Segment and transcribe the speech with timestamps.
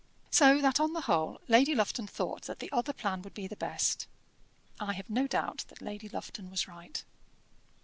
[0.31, 3.55] So that on the whole Lady Lufton thought that the other plan would be the
[3.55, 4.07] best.
[4.79, 7.03] I have no doubt that Lady Lufton was right.